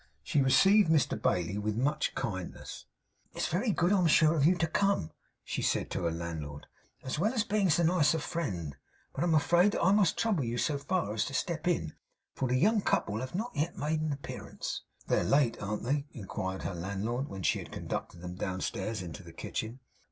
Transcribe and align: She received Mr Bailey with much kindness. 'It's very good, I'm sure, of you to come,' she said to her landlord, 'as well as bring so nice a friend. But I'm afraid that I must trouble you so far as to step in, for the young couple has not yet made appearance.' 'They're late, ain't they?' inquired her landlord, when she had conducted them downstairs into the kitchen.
She 0.23 0.41
received 0.41 0.89
Mr 0.89 1.15
Bailey 1.21 1.59
with 1.59 1.77
much 1.77 2.15
kindness. 2.15 2.87
'It's 3.35 3.45
very 3.47 3.69
good, 3.69 3.93
I'm 3.93 4.07
sure, 4.07 4.33
of 4.33 4.47
you 4.47 4.55
to 4.55 4.65
come,' 4.65 5.11
she 5.43 5.61
said 5.61 5.91
to 5.91 6.05
her 6.05 6.11
landlord, 6.11 6.65
'as 7.03 7.19
well 7.19 7.35
as 7.35 7.43
bring 7.43 7.69
so 7.69 7.83
nice 7.83 8.15
a 8.15 8.19
friend. 8.19 8.77
But 9.13 9.23
I'm 9.23 9.35
afraid 9.35 9.73
that 9.73 9.83
I 9.83 9.91
must 9.91 10.17
trouble 10.17 10.43
you 10.43 10.57
so 10.57 10.79
far 10.79 11.13
as 11.13 11.23
to 11.25 11.35
step 11.35 11.67
in, 11.67 11.93
for 12.33 12.47
the 12.49 12.57
young 12.57 12.81
couple 12.81 13.19
has 13.19 13.35
not 13.35 13.51
yet 13.55 13.77
made 13.77 14.01
appearance.' 14.11 14.81
'They're 15.05 15.23
late, 15.23 15.61
ain't 15.61 15.83
they?' 15.83 16.07
inquired 16.13 16.63
her 16.63 16.73
landlord, 16.73 17.27
when 17.27 17.43
she 17.43 17.59
had 17.59 17.71
conducted 17.71 18.21
them 18.21 18.33
downstairs 18.33 19.03
into 19.03 19.21
the 19.21 19.31
kitchen. 19.33 19.81